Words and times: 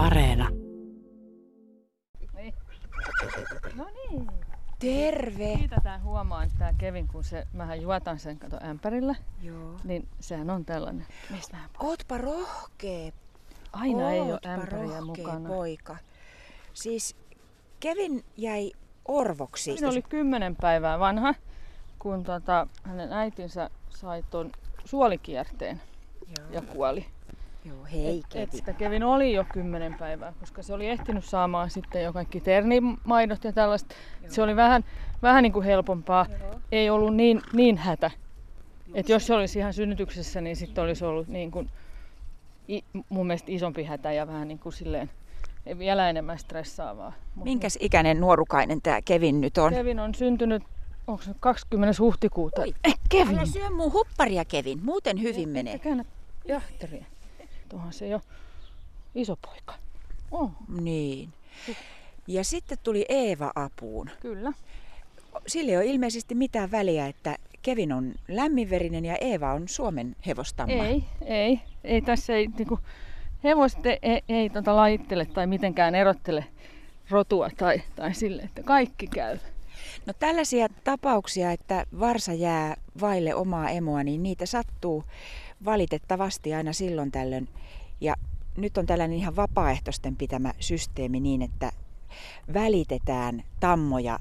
Areena. 0.00 0.48
No 3.76 3.86
niin. 4.10 4.26
Terve! 4.78 5.54
Siitä 5.58 5.76
tää 5.82 5.98
huomaa, 5.98 6.42
että 6.42 6.58
tää 6.58 6.74
Kevin, 6.78 7.08
kun 7.08 7.24
se, 7.24 7.46
mähän 7.52 7.82
juotan 7.82 8.18
sen 8.18 8.38
kato 8.38 8.56
ämpärillä, 8.64 9.14
Joo. 9.42 9.76
niin 9.84 10.08
sehän 10.20 10.50
on 10.50 10.64
tällainen. 10.64 11.06
Mistä 11.30 11.56
mä 11.56 11.62
Ootpa 11.80 12.18
rohkea. 12.18 13.12
Aina 13.72 14.10
ei 14.10 14.20
ole 14.20 14.32
Ootpa 14.32 14.48
ämpäriä 14.48 15.00
mukana. 15.00 15.48
poika. 15.48 15.96
Siis 16.74 17.16
Kevin 17.80 18.24
jäi 18.36 18.72
orvoksi. 19.08 19.64
Siinä 19.64 19.88
oli 19.88 20.02
kymmenen 20.02 20.56
päivää 20.56 20.98
vanha, 20.98 21.34
kun 21.98 22.24
tota, 22.24 22.66
hänen 22.84 23.12
äitinsä 23.12 23.70
sai 23.90 24.22
ton 24.30 24.52
suolikierteen 24.84 25.80
Joo. 26.38 26.46
ja 26.50 26.62
kuoli. 26.62 27.06
Joo, 27.64 27.84
hei 27.92 28.18
et, 28.18 28.26
Kevin. 28.28 28.44
et 28.44 28.52
sitä 28.52 28.72
Kevin 28.72 29.02
oli 29.02 29.32
jo 29.32 29.44
kymmenen 29.52 29.94
päivää, 29.94 30.32
koska 30.40 30.62
se 30.62 30.74
oli 30.74 30.86
ehtinyt 30.86 31.24
saamaan 31.24 31.70
sitten 31.70 32.02
jo 32.02 32.12
kaikki 32.12 32.40
ternimaidot 32.40 33.44
ja 33.44 33.52
tällaista. 33.52 33.94
Joo. 34.22 34.32
Se 34.32 34.42
oli 34.42 34.56
vähän, 34.56 34.84
vähän 35.22 35.42
niin 35.42 35.52
kuin 35.52 35.64
helpompaa. 35.64 36.26
Joo. 36.40 36.60
Ei 36.72 36.90
ollut 36.90 37.16
niin, 37.16 37.40
niin 37.52 37.76
hätä. 37.76 38.10
Et 38.94 39.08
jos 39.08 39.26
se 39.26 39.34
olisi 39.34 39.58
ihan 39.58 39.74
synnytyksessä, 39.74 40.40
niin 40.40 40.56
sitten 40.56 40.84
olisi 40.84 41.04
ollut 41.04 41.28
niin 41.28 41.50
kuin, 41.50 41.70
i, 42.70 42.82
mun 43.08 43.26
mielestä 43.26 43.52
isompi 43.52 43.84
hätä 43.84 44.12
ja 44.12 44.26
vähän 44.26 44.48
niin 44.48 44.58
kuin 44.58 44.72
silleen 44.72 45.10
vielä 45.78 46.10
enemmän 46.10 46.38
stressaavaa. 46.38 47.12
Mut 47.34 47.44
Minkäs 47.44 47.78
ikäinen 47.80 48.20
nuorukainen 48.20 48.82
tämä 48.82 49.02
Kevin 49.02 49.40
nyt 49.40 49.58
on? 49.58 49.74
Kevin 49.74 50.00
on 50.00 50.14
syntynyt, 50.14 50.62
onko 51.06 51.22
se 51.22 51.30
20. 51.40 51.94
huhtikuuta? 51.98 52.60
Oi. 52.60 52.74
Eh, 52.84 52.98
Kevin! 53.08 53.38
Älä 53.38 53.46
syö 53.46 53.70
mun 53.70 53.92
hupparia 53.92 54.44
Kevin, 54.44 54.84
muuten 54.84 55.22
hyvin 55.22 55.48
menee. 55.48 55.78
Käännä 55.78 56.04
Tuohan 57.70 57.92
se 57.92 58.08
jo 58.08 58.20
iso 59.14 59.36
poika. 59.36 59.74
Oh, 60.30 60.50
Niin. 60.80 61.32
Ja 62.26 62.44
sitten 62.44 62.78
tuli 62.82 63.06
Eeva 63.08 63.52
apuun. 63.54 64.10
kyllä. 64.20 64.52
Sillä 65.46 65.70
ei 65.70 65.76
ole 65.76 65.86
ilmeisesti 65.86 66.34
mitään 66.34 66.70
väliä, 66.70 67.06
että 67.06 67.36
Kevin 67.62 67.92
on 67.92 68.14
lämminverinen 68.28 69.04
ja 69.04 69.16
Eeva 69.20 69.52
on 69.52 69.68
Suomen 69.68 70.16
hevostamma. 70.26 70.84
Ei, 70.84 71.04
ei. 71.24 71.60
Ei 71.84 72.02
tässä 72.02 72.32
ei 72.32 72.48
niinku, 72.58 72.78
hevoset 73.44 73.86
ei, 73.86 73.98
ei, 74.02 74.22
ei 74.28 74.50
tota 74.50 74.76
lajittele 74.76 75.26
tai 75.26 75.46
mitenkään 75.46 75.94
erottele 75.94 76.44
rotua 77.10 77.50
tai, 77.56 77.82
tai 77.96 78.14
sille, 78.14 78.42
että 78.42 78.62
kaikki 78.62 79.06
käy. 79.06 79.38
No 80.06 80.12
tällaisia 80.18 80.68
tapauksia, 80.84 81.52
että 81.52 81.86
varsa 82.00 82.32
jää 82.32 82.76
vaille 83.00 83.34
omaa 83.34 83.70
emoa, 83.70 84.02
niin 84.02 84.22
niitä 84.22 84.46
sattuu 84.46 85.04
valitettavasti 85.64 86.54
aina 86.54 86.72
silloin 86.72 87.10
tällöin. 87.10 87.48
Ja 88.00 88.14
nyt 88.56 88.78
on 88.78 88.86
tällainen 88.86 89.18
ihan 89.18 89.36
vapaaehtoisten 89.36 90.16
pitämä 90.16 90.52
systeemi 90.60 91.20
niin, 91.20 91.42
että 91.42 91.72
välitetään 92.54 93.42
tammoja 93.60 94.18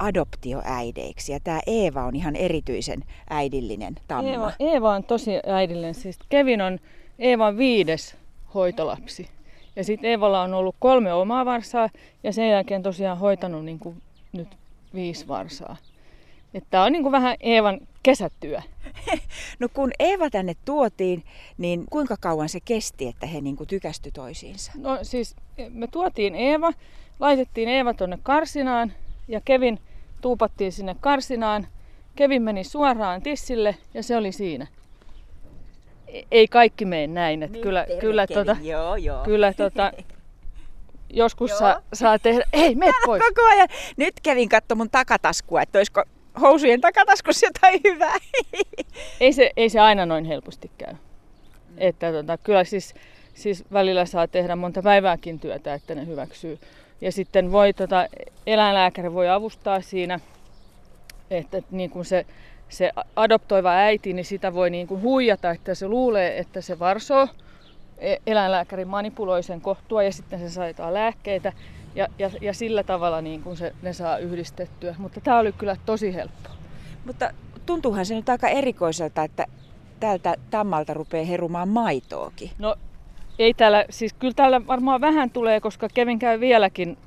adoptioäideiksi. 0.00 1.32
Ja 1.32 1.40
tämä 1.40 1.60
Eeva 1.66 2.04
on 2.04 2.16
ihan 2.16 2.36
erityisen 2.36 3.04
äidillinen 3.30 3.94
tamma. 4.08 4.30
Eeva, 4.30 4.52
Eeva 4.58 4.94
on 4.94 5.04
tosi 5.04 5.30
äidillinen. 5.46 5.94
Siis 5.94 6.18
Kevin 6.28 6.60
on 6.60 6.78
Eevan 7.18 7.56
viides 7.56 8.16
hoitolapsi. 8.54 9.28
Ja 9.76 9.84
sitten 9.84 10.10
Eevalla 10.10 10.42
on 10.42 10.54
ollut 10.54 10.76
kolme 10.78 11.12
omaa 11.12 11.44
varsaa 11.44 11.90
ja 12.22 12.32
sen 12.32 12.50
jälkeen 12.50 12.82
tosiaan 12.82 13.18
hoitanut 13.18 13.64
niin 13.64 13.78
kuin 13.78 14.02
nyt 14.32 14.56
viisi 14.94 15.28
varsaa. 15.28 15.76
Tämä 16.70 16.84
on 16.84 16.92
niin 16.92 17.02
kuin 17.02 17.12
vähän 17.12 17.36
Eevan 17.40 17.80
kesätyö. 18.06 18.60
No 19.58 19.68
kun 19.74 19.90
Eeva 19.98 20.30
tänne 20.30 20.54
tuotiin, 20.64 21.24
niin 21.58 21.84
kuinka 21.90 22.16
kauan 22.20 22.48
se 22.48 22.60
kesti, 22.60 23.06
että 23.08 23.26
he 23.26 23.40
niinku 23.40 23.66
tykästy 23.66 24.10
toisiinsa? 24.10 24.72
No 24.78 24.98
siis 25.02 25.36
me 25.68 25.86
tuotiin 25.86 26.34
Eeva, 26.34 26.72
laitettiin 27.20 27.68
Eeva 27.68 27.94
tonne 27.94 28.18
karsinaan 28.22 28.92
ja 29.28 29.40
Kevin 29.44 29.78
tuupattiin 30.20 30.72
sinne 30.72 30.96
karsinaan. 31.00 31.66
Kevin 32.16 32.42
meni 32.42 32.64
suoraan 32.64 33.22
tissille 33.22 33.76
ja 33.94 34.02
se 34.02 34.16
oli 34.16 34.32
siinä. 34.32 34.66
E- 36.08 36.22
Ei 36.30 36.48
kaikki 36.48 36.84
mene 36.84 37.06
näin, 37.06 37.42
että 37.42 37.58
kyllä, 37.58 37.84
Terve, 37.86 38.00
kyllä, 38.00 38.26
Kevin. 38.26 38.46
tota, 38.46 38.56
Joo, 38.62 38.96
joo. 38.96 39.24
kyllä 39.24 39.52
tota, 39.52 39.92
joskus 41.10 41.50
Joo. 41.50 41.58
saa, 41.58 41.82
saa 41.92 42.18
tehdä, 42.18 42.44
ei 42.52 42.74
mene 42.74 42.92
pois. 43.06 43.22
Koko 43.28 43.48
ajan. 43.48 43.68
Nyt 43.96 44.14
kävin 44.22 44.48
katso 44.48 44.74
mun 44.74 44.90
takataskua, 44.90 45.62
että 45.62 45.78
olisiko 45.78 46.04
housujen 46.40 46.80
takataskussa 46.80 47.46
jotain 47.46 47.80
hyvää. 47.84 48.16
Ei 49.20 49.32
se, 49.32 49.50
ei 49.56 49.68
se 49.68 49.80
aina 49.80 50.06
noin 50.06 50.24
helposti 50.24 50.70
käy. 50.78 50.94
Että 51.78 52.12
tota, 52.12 52.38
kyllä 52.38 52.64
siis, 52.64 52.94
siis 53.34 53.64
välillä 53.72 54.06
saa 54.06 54.28
tehdä 54.28 54.56
monta 54.56 54.82
päivääkin 54.82 55.40
työtä, 55.40 55.74
että 55.74 55.94
ne 55.94 56.06
hyväksyy. 56.06 56.58
Ja 57.00 57.12
sitten 57.12 57.52
voi, 57.52 57.72
tota, 57.72 58.08
eläinlääkäri 58.46 59.12
voi 59.12 59.28
avustaa 59.28 59.80
siinä, 59.80 60.20
että 61.30 61.62
niin 61.70 61.90
kuin 61.90 62.04
se, 62.04 62.26
se 62.68 62.90
adoptoiva 63.16 63.70
äiti, 63.70 64.12
niin 64.12 64.24
sitä 64.24 64.54
voi 64.54 64.70
niin 64.70 64.86
kuin 64.86 65.02
huijata, 65.02 65.50
että 65.50 65.74
se 65.74 65.88
luulee, 65.88 66.38
että 66.38 66.60
se 66.60 66.78
varsoo. 66.78 67.28
E- 67.98 68.16
Eläinlääkäri 68.26 68.84
manipuloi 68.84 69.42
sen 69.42 69.60
kohtua 69.60 70.02
ja 70.02 70.12
sitten 70.12 70.38
se 70.38 70.50
saa 70.50 70.66
jotain 70.66 70.94
lääkkeitä 70.94 71.52
ja, 71.94 72.08
ja, 72.18 72.30
ja 72.40 72.54
sillä 72.54 72.82
tavalla 72.82 73.20
niin 73.20 73.42
kuin 73.42 73.56
se, 73.56 73.72
ne 73.82 73.92
saa 73.92 74.18
yhdistettyä. 74.18 74.94
Mutta 74.98 75.20
tämä 75.20 75.38
oli 75.38 75.52
kyllä 75.52 75.76
tosi 75.86 76.14
helppo. 76.14 76.48
Mutta 77.04 77.30
tuntuuhan 77.66 78.06
se 78.06 78.14
nyt 78.14 78.28
aika 78.28 78.48
erikoiselta, 78.48 79.22
että 79.22 79.46
tältä 80.00 80.34
tammalta 80.50 80.94
rupeaa 80.94 81.24
herumaan 81.24 81.68
maitoakin. 81.68 82.50
No 82.58 82.76
ei 83.38 83.54
täällä, 83.54 83.84
siis 83.90 84.12
kyllä 84.12 84.34
täällä 84.36 84.66
varmaan 84.66 85.00
vähän 85.00 85.30
tulee, 85.30 85.60
koska 85.60 85.88
Kevin 85.94 86.18
käy 86.18 86.40
vieläkin 86.40 86.98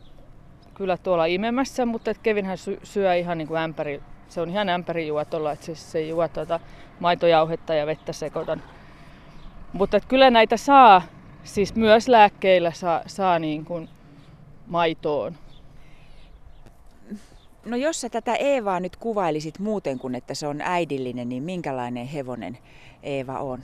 kyllä 0.74 0.98
tuolla 0.98 1.26
imemässä, 1.26 1.86
mutta 1.86 2.14
Kevinhän 2.14 2.58
sy- 2.58 2.80
syö 2.84 3.16
ihan 3.16 3.38
niin 3.38 3.48
kuin 3.48 3.60
ämpäri, 3.60 4.02
se 4.30 4.42
on 4.42 4.50
ihan 4.50 4.70
ämpärijuotolla, 4.70 5.52
että 5.52 5.66
se, 5.66 5.76
se 5.76 6.02
juo 6.02 6.28
tuota 6.28 6.60
maitojauhetta 7.00 7.74
ja 7.74 7.86
vettä 7.86 8.14
sekoitan. 8.14 8.62
Mutta 9.74 9.98
et 9.98 10.06
kyllä 10.06 10.30
näitä 10.30 10.58
saa, 10.58 11.02
siis 11.44 11.76
myös 11.76 12.08
lääkkeillä 12.08 12.72
saa, 12.72 13.02
saa 13.08 13.40
niin 13.40 13.66
kuin 13.66 13.90
maitoon. 14.68 15.36
No 17.66 17.78
jos 17.78 18.02
sä 18.02 18.10
tätä 18.10 18.36
Eevaa 18.36 18.80
nyt 18.80 18.96
kuvailisit 18.96 19.60
muuten 19.60 20.00
kuin, 20.00 20.16
että 20.16 20.34
se 20.34 20.48
on 20.48 20.62
äidillinen, 20.62 21.30
niin 21.30 21.44
minkälainen 21.44 22.08
hevonen 22.08 22.58
Eeva 23.04 23.40
on? 23.40 23.60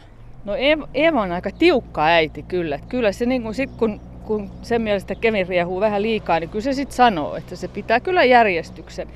No 0.45 0.53
Eeva, 0.93 1.21
on 1.21 1.31
aika 1.31 1.51
tiukka 1.51 2.05
äiti 2.05 2.43
kyllä. 2.43 2.79
Kyllä 2.89 3.11
se 3.11 3.25
niin 3.25 3.43
kuin 3.43 3.55
sit 3.55 3.69
kun, 3.77 4.01
kun 4.25 4.51
sen 4.61 4.81
mielestä 4.81 5.15
Kevin 5.15 5.47
riehuu 5.47 5.79
vähän 5.79 6.01
liikaa, 6.01 6.39
niin 6.39 6.49
kyllä 6.49 6.63
se 6.63 6.73
sitten 6.73 6.95
sanoo, 6.95 7.35
että 7.35 7.55
se 7.55 7.67
pitää 7.67 7.99
kyllä 7.99 8.23
järjestyksen. 8.23 9.07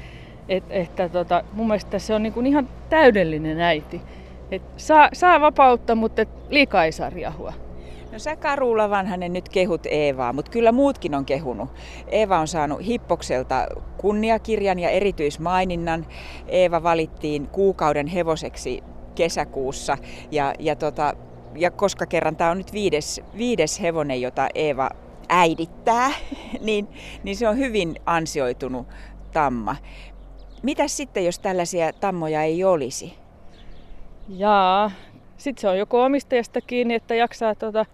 Et, 0.49 0.63
että 0.69 1.09
tota, 1.09 1.43
mun 1.53 1.67
mielestä 1.67 1.99
se 1.99 2.15
on 2.15 2.23
niin 2.23 2.33
kuin 2.33 2.45
ihan 2.45 2.69
täydellinen 2.89 3.59
äiti. 3.59 4.01
Et 4.51 4.61
saa, 4.77 5.09
saa 5.13 5.41
vapautta, 5.41 5.95
mutta 5.95 6.21
et 6.21 6.29
liikaa 6.49 6.85
ei 6.85 6.91
saa 6.91 7.09
riehua. 7.09 7.53
No 8.11 8.19
sä 8.19 8.35
Karulla 8.35 8.89
vanhanen 8.89 9.33
nyt 9.33 9.49
kehut 9.49 9.85
Eevaa, 9.85 10.33
mutta 10.33 10.51
kyllä 10.51 10.71
muutkin 10.71 11.15
on 11.15 11.25
kehunut. 11.25 11.69
Eeva 12.07 12.39
on 12.39 12.47
saanut 12.47 12.85
Hippokselta 12.85 13.67
kunniakirjan 13.97 14.79
ja 14.79 14.89
erityismaininnan. 14.89 16.05
Eeva 16.47 16.83
valittiin 16.83 17.47
kuukauden 17.47 18.07
hevoseksi 18.07 18.83
kesäkuussa 19.15 19.97
ja, 20.31 20.53
ja, 20.59 20.75
tota, 20.75 21.13
ja 21.55 21.71
koska 21.71 22.05
kerran 22.05 22.35
tämä 22.35 22.51
on 22.51 22.57
nyt 22.57 22.73
viides, 22.73 23.21
viides 23.37 23.81
hevonen, 23.81 24.21
jota 24.21 24.47
Eeva 24.55 24.89
äidittää, 25.29 26.11
niin, 26.61 26.87
niin 27.23 27.37
se 27.37 27.47
on 27.47 27.57
hyvin 27.57 27.95
ansioitunut 28.05 28.87
tamma. 29.33 29.75
Mitäs 30.63 30.97
sitten, 30.97 31.25
jos 31.25 31.39
tällaisia 31.39 31.93
tammoja 31.93 32.43
ei 32.43 32.63
olisi? 32.63 33.13
Ja 34.29 34.91
sitten 35.37 35.61
se 35.61 35.69
on 35.69 35.77
joko 35.77 36.03
omistajasta 36.03 36.61
kiinni, 36.61 36.93
että 36.93 37.15
jaksaa 37.15 37.55
tota, 37.55 37.85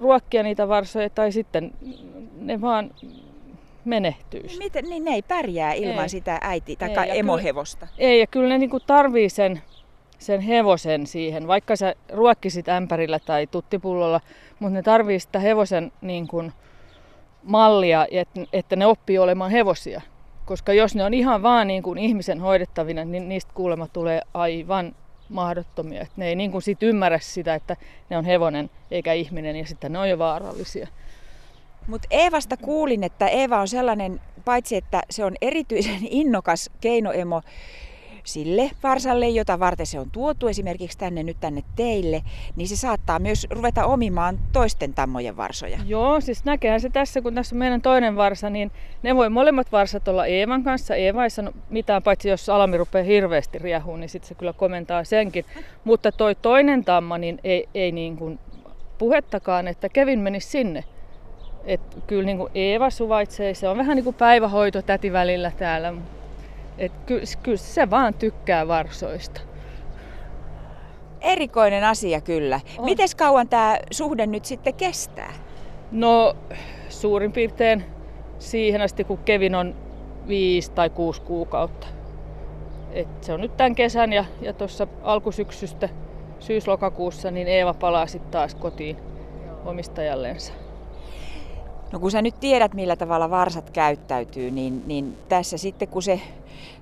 ruokkia 0.00 0.42
niitä 0.42 0.68
varsoja, 0.68 1.10
tai 1.10 1.32
sitten 1.32 1.72
ne 2.36 2.60
vaan 2.60 2.90
menehtyisi. 3.84 4.58
Miten, 4.58 4.84
niin 4.84 5.04
ne 5.04 5.10
ei 5.10 5.22
pärjää 5.22 5.72
ilman 5.72 6.02
Ei. 6.02 6.08
sitä 6.08 6.38
äiti- 6.42 6.76
tai 6.76 7.10
Ei, 7.10 7.18
emohevosta. 7.18 7.88
Ei, 7.98 8.20
ja 8.20 8.26
kyllä 8.26 8.48
ne 8.48 8.58
niinku 8.58 8.80
tarvii 8.80 9.28
sen, 9.28 9.62
sen 10.18 10.40
hevosen 10.40 11.06
siihen, 11.06 11.46
vaikka 11.46 11.76
sä 11.76 11.94
ruokkisit 12.12 12.68
ämpärillä 12.68 13.18
tai 13.18 13.46
tuttipullolla, 13.46 14.20
mutta 14.58 14.74
ne 14.74 14.82
tarvii 14.82 15.20
sitä 15.20 15.38
hevosen 15.38 15.92
niin 16.00 16.28
kuin, 16.28 16.52
mallia, 17.42 18.06
että, 18.10 18.40
että 18.52 18.76
ne 18.76 18.86
oppii 18.86 19.18
olemaan 19.18 19.50
hevosia. 19.50 20.00
Koska 20.44 20.72
jos 20.72 20.94
ne 20.94 21.04
on 21.04 21.14
ihan 21.14 21.42
vaan 21.42 21.66
niin 21.66 21.82
kuin 21.82 21.98
ihmisen 21.98 22.40
hoidettavina, 22.40 23.04
niin 23.04 23.28
niistä 23.28 23.52
kuulemma 23.54 23.86
tulee 23.88 24.20
aivan 24.34 24.94
mahdottomia. 25.32 26.02
Et 26.02 26.16
ne 26.16 26.28
ei 26.28 26.36
niin 26.36 26.52
kuin 26.52 26.62
sit 26.62 26.82
ymmärrä 26.82 27.18
sitä, 27.18 27.54
että 27.54 27.76
ne 28.10 28.18
on 28.18 28.24
hevonen 28.24 28.70
eikä 28.90 29.12
ihminen 29.12 29.56
ja 29.56 29.66
sitten 29.66 29.92
ne 29.92 29.98
on 29.98 30.10
jo 30.10 30.18
vaarallisia. 30.18 30.88
Mutta 31.86 32.08
Eevasta 32.10 32.56
kuulin, 32.56 33.04
että 33.04 33.28
Eeva 33.28 33.60
on 33.60 33.68
sellainen, 33.68 34.20
paitsi 34.44 34.76
että 34.76 35.02
se 35.10 35.24
on 35.24 35.34
erityisen 35.40 36.00
innokas 36.20 36.70
keinoemo, 36.80 37.42
sille 38.24 38.70
varsalle, 38.82 39.28
jota 39.28 39.60
varten 39.60 39.86
se 39.86 40.00
on 40.00 40.10
tuotu 40.10 40.48
esimerkiksi 40.48 40.98
tänne 40.98 41.22
nyt 41.22 41.36
tänne 41.40 41.62
teille, 41.76 42.22
niin 42.56 42.68
se 42.68 42.76
saattaa 42.76 43.18
myös 43.18 43.46
ruveta 43.50 43.86
omimaan 43.86 44.38
toisten 44.52 44.94
tammojen 44.94 45.36
varsoja. 45.36 45.78
Joo, 45.86 46.20
siis 46.20 46.44
näkehän 46.44 46.80
se 46.80 46.90
tässä, 46.90 47.20
kun 47.20 47.34
tässä 47.34 47.54
on 47.54 47.58
meidän 47.58 47.82
toinen 47.82 48.16
varsa, 48.16 48.50
niin 48.50 48.72
ne 49.02 49.16
voi 49.16 49.30
molemmat 49.30 49.72
varsat 49.72 50.08
olla 50.08 50.26
Eevan 50.26 50.62
kanssa. 50.62 50.94
Eeva 50.94 51.24
ei 51.24 51.30
sano 51.30 51.52
mitään, 51.70 52.02
paitsi 52.02 52.28
jos 52.28 52.48
Alami 52.48 52.76
rupeaa 52.76 53.04
hirveästi 53.04 53.58
riehuun, 53.58 54.00
niin 54.00 54.08
sitten 54.08 54.28
se 54.28 54.34
kyllä 54.34 54.52
komentaa 54.52 55.04
senkin. 55.04 55.44
Mutta 55.84 56.12
toi 56.12 56.34
toinen 56.34 56.84
tamma, 56.84 57.18
niin 57.18 57.40
ei, 57.44 57.68
ei 57.74 57.92
niin 57.92 58.16
kuin 58.16 58.38
puhettakaan, 58.98 59.68
että 59.68 59.88
Kevin 59.88 60.18
menisi 60.18 60.48
sinne. 60.48 60.84
Et 61.64 61.80
kyllä 62.06 62.26
niin 62.26 62.38
kuin 62.38 62.50
Eeva 62.54 62.90
suvaitsee, 62.90 63.54
se 63.54 63.68
on 63.68 63.78
vähän 63.78 63.96
niin 63.96 64.04
kuin 64.04 64.16
päivähoito 64.16 64.82
täti 64.82 65.12
välillä 65.12 65.52
täällä. 65.58 65.94
Et 66.78 66.92
kyllä, 67.06 67.22
kyllä 67.42 67.56
se 67.56 67.90
vaan 67.90 68.14
tykkää 68.14 68.68
varsoista. 68.68 69.40
Erikoinen 71.20 71.84
asia 71.84 72.20
kyllä. 72.20 72.60
On. 72.78 72.84
Mites 72.84 73.14
kauan 73.14 73.48
tämä 73.48 73.78
suhde 73.90 74.26
nyt 74.26 74.44
sitten 74.44 74.74
kestää? 74.74 75.32
No 75.92 76.36
suurin 76.88 77.32
piirtein 77.32 77.84
siihen 78.38 78.80
asti, 78.80 79.04
kun 79.04 79.18
Kevin 79.18 79.54
on 79.54 79.74
viisi 80.28 80.72
tai 80.72 80.90
kuusi 80.90 81.22
kuukautta. 81.22 81.86
Et 82.92 83.24
se 83.24 83.32
on 83.32 83.40
nyt 83.40 83.56
tämän 83.56 83.74
kesän 83.74 84.12
ja, 84.12 84.24
ja 84.40 84.52
tuossa 84.52 84.86
alkusyksystä 85.02 85.88
syys-lokakuussa, 86.38 87.30
niin 87.30 87.48
Eeva 87.48 87.74
palaa 87.74 88.06
sitten 88.06 88.30
taas 88.30 88.54
kotiin 88.54 88.96
omistajallensa. 89.64 90.52
No 91.92 91.98
kun 91.98 92.10
sä 92.10 92.22
nyt 92.22 92.40
tiedät, 92.40 92.74
millä 92.74 92.96
tavalla 92.96 93.30
varsat 93.30 93.70
käyttäytyy, 93.70 94.50
niin, 94.50 94.82
niin 94.86 95.18
tässä 95.28 95.58
sitten 95.58 95.88
kun 95.88 96.02
se, 96.02 96.20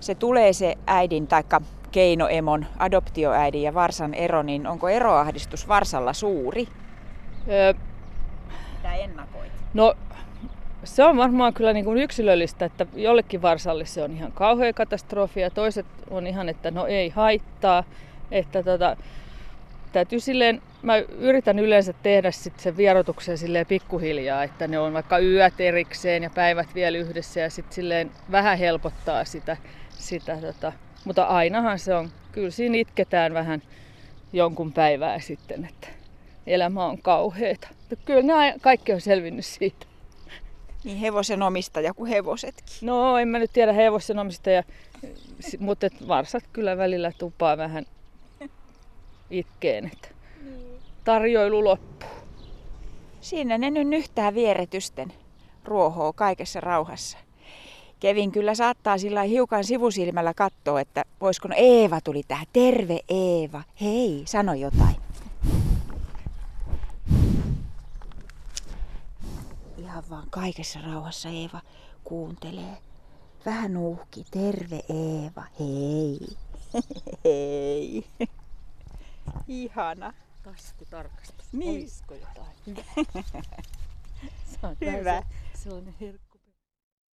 se 0.01 0.15
tulee 0.15 0.53
se 0.53 0.79
äidin 0.87 1.27
taikka 1.27 1.61
keinoemon, 1.93 2.67
adoptioäidin 2.79 3.63
ja 3.63 3.75
varsan 3.75 4.15
ero, 4.15 4.43
niin 4.43 4.67
onko 4.67 4.89
eroahdistus 4.89 5.69
varsalla 5.69 6.13
suuri? 6.13 6.69
Öö, 7.49 7.75
Mitä 8.77 8.95
ennakoit? 8.95 9.53
no 9.75 9.95
se 10.85 11.05
on 11.05 11.17
varmaan 11.17 11.55
kyllä 11.55 11.73
niin 11.73 11.85
kuin 11.85 11.99
yksilöllistä, 11.99 12.65
että 12.65 12.87
jollekin 12.95 13.43
varsalle 13.43 13.87
se 13.87 14.03
on 14.03 14.13
ihan 14.13 14.33
kauhea 14.33 14.73
katastrofi 14.73 15.41
ja 15.41 15.51
toiset 15.51 15.87
on 16.11 16.27
ihan, 16.27 16.49
että 16.49 16.71
no 16.71 16.87
ei 16.87 17.09
haittaa. 17.09 17.85
Että 18.31 18.63
tota, 18.63 18.97
täytyy 19.93 20.21
silleen, 20.21 20.63
mä 20.83 20.97
yritän 20.99 21.59
yleensä 21.59 21.93
tehdä 21.93 22.31
sit 22.31 22.61
sen 22.61 22.77
vierotuksen 22.77 23.39
silleen 23.39 23.67
pikkuhiljaa, 23.67 24.45
että 24.45 24.69
ne 24.69 24.79
on 24.79 24.93
vaikka 24.93 25.19
yöt 25.19 25.61
erikseen 25.61 26.23
ja 26.23 26.31
päivät 26.31 26.75
vielä 26.75 26.99
yhdessä 26.99 27.41
ja 27.41 27.51
sitten 27.51 27.75
silleen 27.75 28.11
vähän 28.31 28.59
helpottaa 28.59 29.25
sitä. 29.25 29.57
sitä 29.91 30.37
tota. 30.37 30.73
Mutta 31.05 31.25
ainahan 31.25 31.79
se 31.79 31.95
on, 31.95 32.11
kyllä 32.33 32.51
siinä 32.51 32.77
itketään 32.77 33.35
vähän 33.35 33.63
jonkun 34.33 34.73
päivää 34.73 35.21
sitten, 35.21 35.65
että 35.65 35.89
elämä 36.47 36.87
on 36.87 37.03
kauheeta. 37.03 37.69
Mutta 37.91 38.05
kyllä 38.05 38.23
ne 38.23 38.55
kaikki 38.61 38.93
on 38.93 39.01
selvinnyt 39.01 39.47
siitä. 39.47 39.87
Niin 40.85 40.97
hevosen 40.97 41.43
omistaja 41.43 41.95
kuin 41.95 42.11
hevosetkin. 42.11 42.75
No 42.83 43.19
en 43.19 43.29
mä 43.29 43.39
nyt 43.39 43.53
tiedä 43.53 43.73
hevosen 43.73 44.19
omistaja, 44.19 44.63
mutta 45.59 45.87
varsat 46.09 46.45
kyllä 46.53 46.77
välillä 46.77 47.13
tupaa 47.19 47.57
vähän 47.57 47.87
itkeen, 49.31 49.91
että 49.93 50.09
tarjoilu 51.05 51.65
loppuu. 51.65 52.09
Siinä 53.21 53.59
ne 53.59 53.71
nyt 53.71 53.89
nyhtää 53.89 54.35
vieretysten 54.35 55.13
ruohoa 55.65 56.13
kaikessa 56.13 56.61
rauhassa. 56.61 57.19
Kevin 58.01 58.33
kyllä 58.33 58.55
saattaa 58.55 58.99
sillä 58.99 59.23
hiukan 59.23 59.65
sivusilmällä 59.65 60.35
katsoa, 60.35 60.81
että 60.81 61.05
voisiko 61.21 61.49
no 61.49 61.55
Eeva 61.59 62.01
tuli 62.01 62.23
tähän. 62.29 62.47
Terve 62.53 63.01
Eeva. 63.09 63.63
Hei, 63.81 64.23
sano 64.27 64.55
jotain. 64.55 64.97
Ihan 69.79 70.05
vaan 70.11 70.27
kaikessa 70.31 70.81
rauhassa 70.81 71.29
Eeva 71.29 71.61
kuuntelee. 72.05 72.79
Vähän 73.47 73.77
uhki. 73.77 74.25
Terve 74.31 74.81
Eeva. 74.89 75.45
Hei. 75.61 76.19
Hei. 77.25 78.05
Ihana. 79.51 80.13
Taskutarkastus. 80.43 81.53
Niin. 81.53 81.71
Olisiko 81.81 82.15
jotain? 82.15 82.57
Hyvä. 84.99 85.23
Sellainen 85.55 85.95
herkku. 86.01 86.30